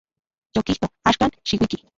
[0.59, 1.77] Yokijto; axkan, xiuiki.